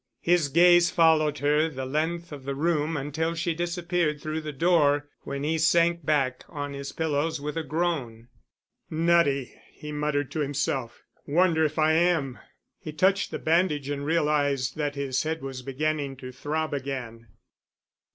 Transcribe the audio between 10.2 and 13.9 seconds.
to himself; "wonder if I am." He touched the bandage